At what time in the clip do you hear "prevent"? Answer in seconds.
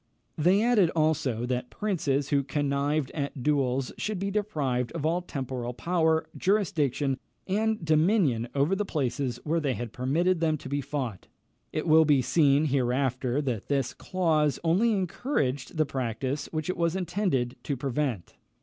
17.77-18.33